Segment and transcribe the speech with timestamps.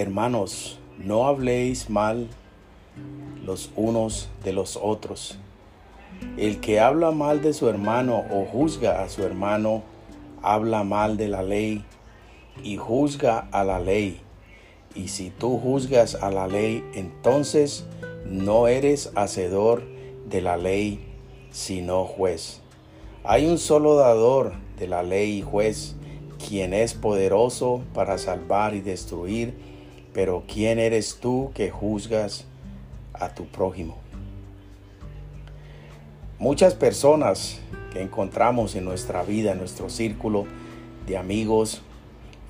[0.00, 2.26] Hermanos, no habléis mal
[3.44, 5.38] los unos de los otros.
[6.38, 9.82] El que habla mal de su hermano o juzga a su hermano,
[10.40, 11.84] habla mal de la ley
[12.64, 14.22] y juzga a la ley.
[14.94, 17.84] Y si tú juzgas a la ley, entonces
[18.24, 19.82] no eres hacedor
[20.30, 21.04] de la ley,
[21.50, 22.62] sino juez.
[23.22, 25.94] Hay un solo dador de la ley y juez,
[26.48, 29.68] quien es poderoso para salvar y destruir
[30.12, 32.46] pero ¿quién eres tú que juzgas
[33.12, 33.98] a tu prójimo?
[36.38, 37.60] Muchas personas
[37.92, 40.46] que encontramos en nuestra vida, en nuestro círculo
[41.06, 41.82] de amigos,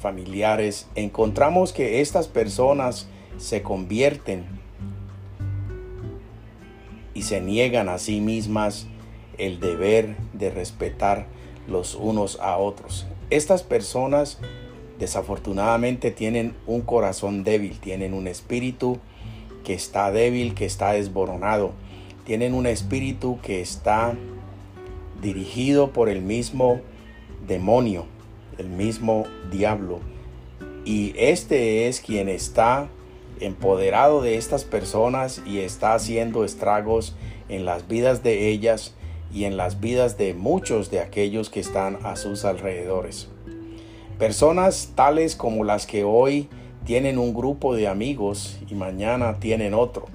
[0.00, 4.44] familiares, encontramos que estas personas se convierten
[7.14, 8.86] y se niegan a sí mismas
[9.38, 11.26] el deber de respetar
[11.66, 13.06] los unos a otros.
[13.30, 14.38] Estas personas
[14.98, 18.98] desafortunadamente tienen un corazón débil, tienen un espíritu
[19.64, 21.72] que está débil, que está desboronado,
[22.24, 24.14] tienen un espíritu que está
[25.22, 26.80] dirigido por el mismo
[27.46, 28.06] demonio,
[28.58, 30.00] el mismo diablo.
[30.84, 32.88] Y este es quien está
[33.40, 37.14] empoderado de estas personas y está haciendo estragos
[37.48, 38.94] en las vidas de ellas
[39.32, 43.28] y en las vidas de muchos de aquellos que están a sus alrededores.
[44.18, 46.48] Personas tales como las que hoy
[46.84, 50.06] tienen un grupo de amigos y mañana tienen otro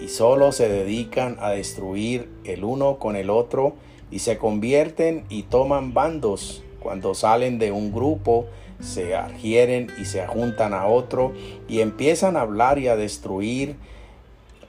[0.00, 3.74] y solo se dedican a destruir el uno con el otro
[4.10, 6.62] y se convierten y toman bandos.
[6.80, 8.46] Cuando salen de un grupo
[8.80, 11.34] se adhieren y se juntan a otro
[11.68, 13.76] y empiezan a hablar y a destruir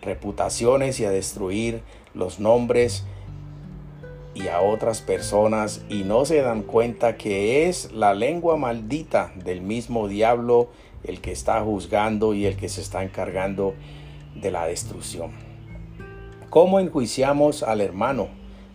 [0.01, 1.81] reputaciones y a destruir
[2.13, 3.05] los nombres
[4.33, 9.61] y a otras personas y no se dan cuenta que es la lengua maldita del
[9.61, 10.69] mismo diablo
[11.03, 13.73] el que está juzgando y el que se está encargando
[14.35, 15.31] de la destrucción.
[16.49, 18.27] ¿Cómo enjuiciamos al hermano,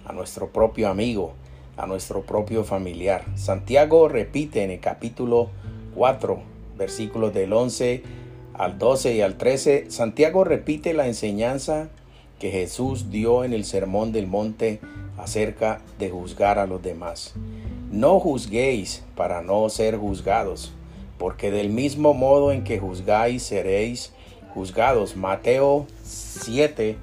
[0.05, 1.35] a nuestro propio amigo,
[1.77, 3.25] a nuestro propio familiar?
[3.37, 5.51] Santiago repite en el capítulo
[5.95, 6.39] 4,
[6.77, 8.03] versículos del 11
[8.55, 11.89] al 12 y al 13, Santiago repite la enseñanza
[12.39, 14.81] que Jesús dio en el Sermón del Monte
[15.17, 17.35] acerca de juzgar a los demás.
[17.91, 20.73] No juzguéis para no ser juzgados,
[21.19, 24.13] porque del mismo modo en que juzgáis seréis
[24.53, 25.17] juzgados.
[25.17, 26.97] Mateo 7,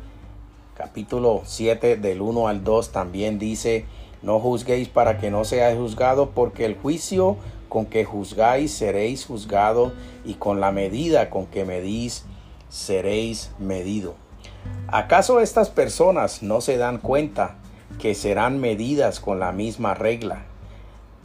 [0.75, 3.85] capítulo 7 del 1 al 2 también dice,
[4.21, 7.37] no juzguéis para que no seáis juzgados, porque el juicio
[7.69, 9.93] con que juzgáis seréis juzgados,
[10.25, 12.25] y con la medida con que medís
[12.69, 14.15] seréis medido.
[14.87, 17.55] ¿Acaso estas personas no se dan cuenta
[17.99, 20.43] que serán medidas con la misma regla,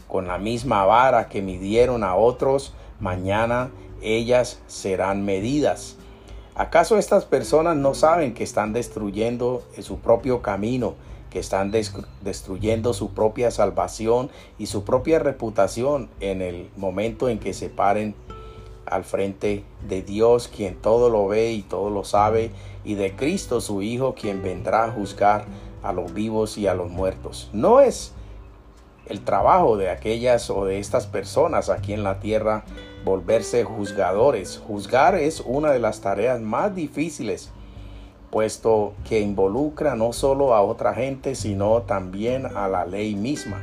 [0.09, 3.71] con la misma vara que midieron a otros, mañana
[4.03, 5.97] ellas serán medidas.
[6.55, 10.95] ¿Acaso estas personas no saben que están destruyendo su propio camino,
[11.31, 17.53] que están destruyendo su propia salvación y su propia reputación en el momento en que
[17.53, 18.15] se paren
[18.87, 22.53] al frente de Dios, quien todo lo ve y todo lo sabe,
[22.85, 25.45] y de Cristo su Hijo, quien vendrá a juzgar
[25.87, 27.49] a los vivos y a los muertos.
[27.53, 28.13] No es
[29.07, 32.65] el trabajo de aquellas o de estas personas aquí en la tierra
[33.05, 34.61] volverse juzgadores.
[34.67, 37.51] Juzgar es una de las tareas más difíciles,
[38.31, 43.63] puesto que involucra no solo a otra gente, sino también a la ley misma.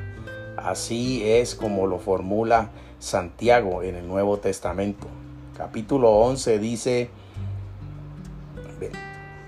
[0.55, 2.69] Así es como lo formula
[2.99, 5.07] Santiago en el Nuevo Testamento.
[5.57, 7.09] Capítulo 11 dice,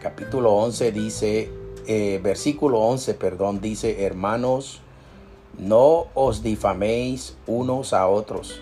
[0.01, 1.49] capítulo 11 dice,
[1.87, 4.81] eh, versículo 11, perdón, dice, hermanos,
[5.57, 8.61] no os difaméis unos a otros.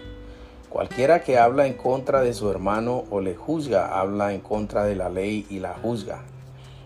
[0.70, 4.96] Cualquiera que habla en contra de su hermano o le juzga, habla en contra de
[4.96, 6.24] la ley y la juzga.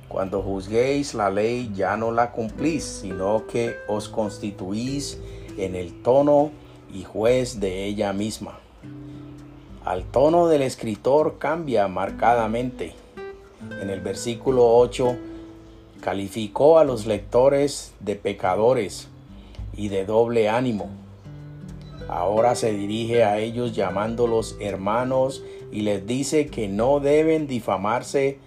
[0.09, 5.19] Cuando juzguéis la ley ya no la cumplís, sino que os constituís
[5.57, 6.51] en el tono
[6.93, 8.59] y juez de ella misma.
[9.83, 12.93] al tono del escritor cambia marcadamente.
[13.81, 15.17] En el versículo 8
[16.01, 19.09] calificó a los lectores de pecadores
[19.75, 20.89] y de doble ánimo.
[22.07, 28.39] Ahora se dirige a ellos llamándolos hermanos y les dice que no deben difamarse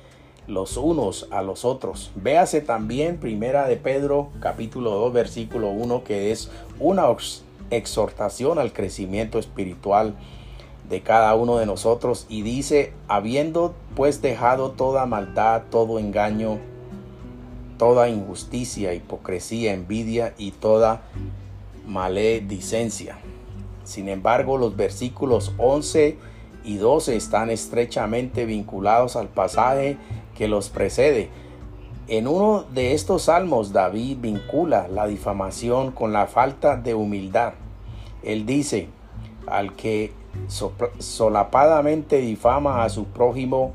[0.46, 2.10] los unos a los otros.
[2.16, 7.04] Véase también Primera de Pedro capítulo 2 versículo 1 que es una
[7.70, 10.14] exhortación al crecimiento espiritual
[10.88, 16.58] de cada uno de nosotros y dice, habiendo pues dejado toda maldad, todo engaño,
[17.80, 21.00] toda injusticia, hipocresía, envidia y toda
[21.86, 23.16] maledicencia.
[23.84, 26.18] Sin embargo, los versículos 11
[26.62, 29.96] y 12 están estrechamente vinculados al pasaje
[30.36, 31.30] que los precede.
[32.06, 37.54] En uno de estos salmos David vincula la difamación con la falta de humildad.
[38.22, 38.88] Él dice,
[39.46, 40.12] al que
[40.98, 43.72] solapadamente difama a su prójimo,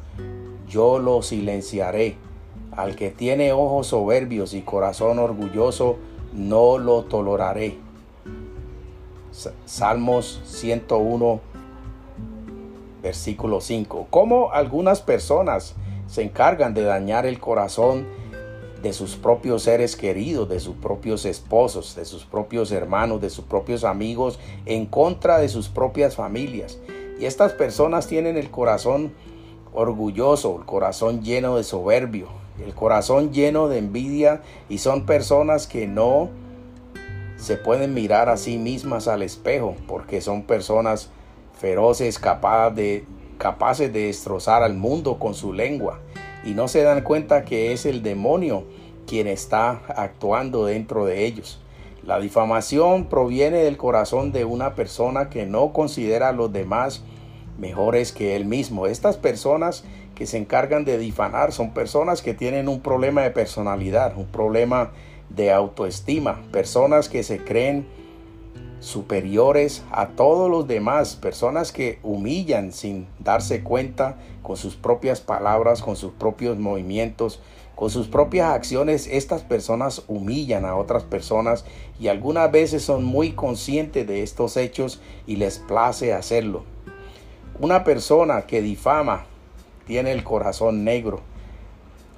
[0.69, 2.23] yo lo silenciaré.
[2.71, 5.97] Al que tiene ojos soberbios y corazón orgulloso,
[6.33, 7.77] no lo toleraré.
[9.65, 11.39] Salmos 101,
[13.01, 14.07] versículo 5.
[14.09, 15.75] Como algunas personas
[16.07, 18.05] se encargan de dañar el corazón
[18.81, 23.45] de sus propios seres queridos, de sus propios esposos, de sus propios hermanos, de sus
[23.45, 26.79] propios amigos, en contra de sus propias familias.
[27.19, 29.13] Y estas personas tienen el corazón
[29.73, 32.27] orgulloso, el corazón lleno de soberbio,
[32.63, 36.29] el corazón lleno de envidia y son personas que no
[37.37, 41.09] se pueden mirar a sí mismas al espejo porque son personas
[41.59, 43.05] feroces, capaces de,
[43.37, 45.99] capaces de destrozar al mundo con su lengua
[46.45, 48.63] y no se dan cuenta que es el demonio
[49.05, 51.59] quien está actuando dentro de ellos.
[52.03, 57.03] La difamación proviene del corazón de una persona que no considera a los demás
[57.57, 58.85] mejores que él mismo.
[58.85, 59.83] Estas personas
[60.15, 64.91] que se encargan de difamar son personas que tienen un problema de personalidad, un problema
[65.29, 67.85] de autoestima, personas que se creen
[68.79, 75.81] superiores a todos los demás, personas que humillan sin darse cuenta con sus propias palabras,
[75.81, 77.41] con sus propios movimientos,
[77.75, 79.07] con sus propias acciones.
[79.07, 81.65] Estas personas humillan a otras personas
[81.99, 86.63] y algunas veces son muy conscientes de estos hechos y les place hacerlo.
[87.59, 89.25] Una persona que difama
[89.85, 91.21] tiene el corazón negro.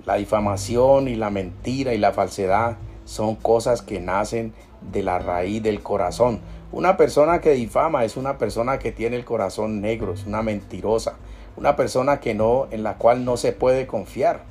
[0.06, 4.54] La difamación y la mentira y la falsedad son cosas que nacen
[4.92, 6.40] de la raíz del corazón.
[6.72, 11.16] Una persona que difama es una persona que tiene el corazón negro, es una mentirosa,
[11.56, 14.44] una persona que no en la cual no se puede confiar.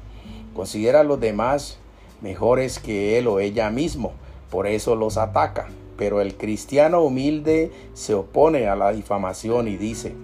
[0.54, 1.78] Considera a los demás
[2.22, 4.12] mejores que él o ella mismo,
[4.50, 5.68] por eso los ataca.
[5.96, 10.14] Pero el cristiano humilde se opone a la difamación y dice,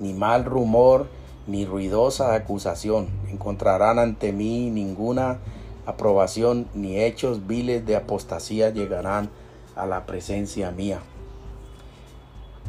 [0.00, 1.06] ni mal rumor,
[1.46, 5.38] ni ruidosa acusación encontrarán ante mí ninguna
[5.86, 9.30] aprobación, ni hechos viles de apostasía llegarán
[9.76, 11.00] a la presencia mía.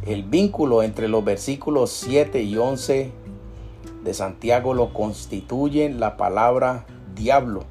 [0.06, 3.12] El vínculo entre los versículos 7 y 11
[4.04, 6.86] de Santiago lo constituyen la palabra
[7.16, 7.64] diablo.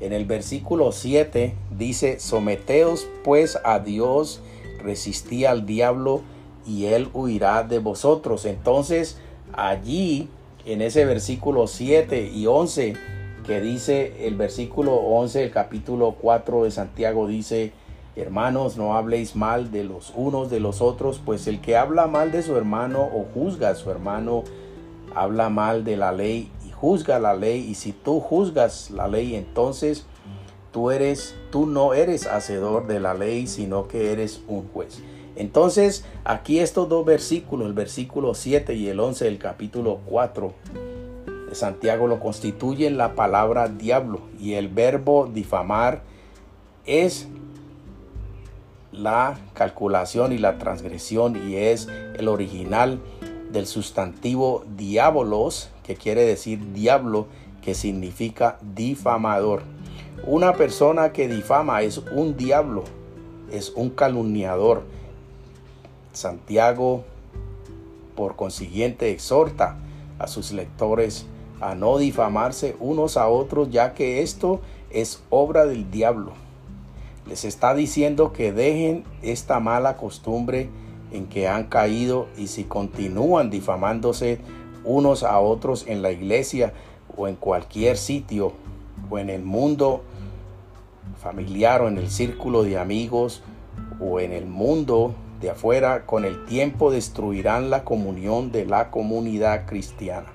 [0.00, 4.40] En el versículo 7 dice, someteos pues a Dios,
[4.82, 6.22] resistí al diablo
[6.66, 8.44] y él huirá de vosotros.
[8.44, 9.18] Entonces
[9.52, 10.28] allí,
[10.66, 12.94] en ese versículo 7 y 11,
[13.46, 17.72] que dice el versículo 11 el capítulo 4 de Santiago, dice,
[18.16, 22.30] Hermanos, no habléis mal de los unos de los otros, pues el que habla mal
[22.30, 24.44] de su hermano o juzga a su hermano,
[25.14, 27.66] habla mal de la ley y juzga la ley.
[27.68, 30.06] Y si tú juzgas la ley, entonces
[30.70, 35.02] tú eres, tú no eres hacedor de la ley, sino que eres un juez.
[35.36, 40.52] Entonces, aquí estos dos versículos, el versículo 7 y el 11 del capítulo 4
[41.48, 46.02] de Santiago, lo constituyen la palabra diablo y el verbo difamar
[46.86, 47.28] es
[48.92, 53.00] la calculación y la transgresión y es el original
[53.50, 57.26] del sustantivo diabolos, que quiere decir diablo,
[57.62, 59.62] que significa difamador.
[60.26, 62.84] Una persona que difama es un diablo,
[63.50, 64.82] es un calumniador.
[66.14, 67.04] Santiago,
[68.16, 69.76] por consiguiente, exhorta
[70.18, 71.26] a sus lectores
[71.60, 76.32] a no difamarse unos a otros, ya que esto es obra del diablo.
[77.26, 80.68] Les está diciendo que dejen esta mala costumbre
[81.10, 84.40] en que han caído y si continúan difamándose
[84.84, 86.72] unos a otros en la iglesia
[87.16, 88.52] o en cualquier sitio
[89.08, 90.02] o en el mundo
[91.22, 93.42] familiar o en el círculo de amigos
[94.00, 99.66] o en el mundo de afuera con el tiempo destruirán la comunión de la comunidad
[99.66, 100.32] cristiana.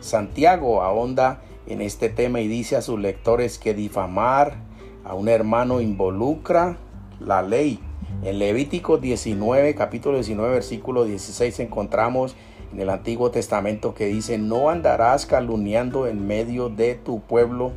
[0.00, 4.56] Santiago ahonda en este tema y dice a sus lectores que difamar
[5.04, 6.78] a un hermano involucra
[7.20, 7.78] la ley.
[8.24, 12.34] En Levítico 19, capítulo 19, versículo 16 encontramos
[12.72, 17.70] en el Antiguo Testamento que dice, no andarás calumniando en medio de tu pueblo,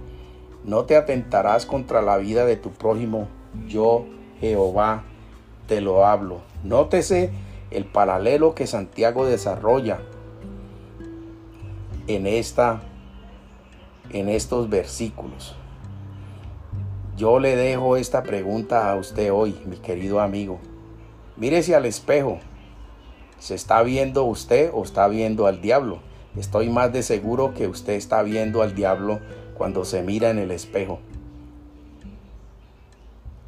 [0.65, 3.27] no te atentarás contra la vida de tu prójimo,
[3.67, 4.05] yo
[4.39, 5.03] Jehová
[5.71, 6.41] te lo hablo.
[6.65, 7.29] Nótese
[7.69, 10.01] el paralelo que Santiago desarrolla
[12.07, 12.81] en esta
[14.09, 15.55] en estos versículos.
[17.15, 20.59] Yo le dejo esta pregunta a usted hoy, mi querido amigo.
[21.37, 22.39] Mírese al espejo.
[23.39, 25.99] ¿Se está viendo usted o está viendo al diablo?
[26.35, 29.21] Estoy más de seguro que usted está viendo al diablo
[29.57, 30.99] cuando se mira en el espejo.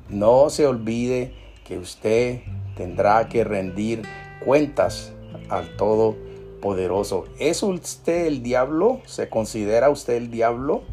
[0.07, 2.41] No se olvide que usted
[2.75, 4.03] tendrá que rendir
[4.43, 5.13] cuentas
[5.49, 7.25] al Todopoderoso.
[7.39, 9.01] ¿Es usted el diablo?
[9.05, 10.83] ¿Se considera usted el diablo?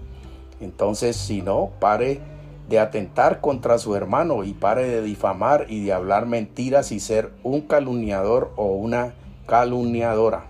[0.61, 2.21] Entonces, si no, pare
[2.69, 7.33] de atentar contra su hermano y pare de difamar y de hablar mentiras y ser
[7.43, 9.15] un calumniador o una
[9.47, 10.47] calumniadora.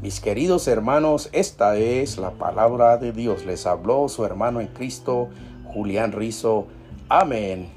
[0.00, 3.46] Mis queridos hermanos, esta es la palabra de Dios.
[3.46, 5.30] Les habló su hermano en Cristo,
[5.72, 6.66] Julián Rizo.
[7.08, 7.68] Amén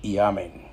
[0.00, 0.63] y amén.